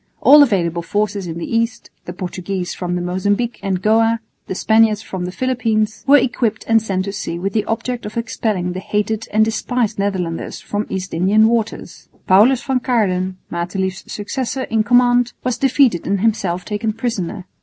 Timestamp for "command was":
14.83-15.59